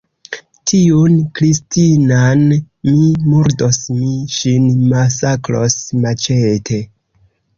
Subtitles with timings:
[0.69, 2.95] Tiun Kristinan mi
[3.33, 5.77] murdos, mi ŝin masakros
[6.07, 6.83] maĉete!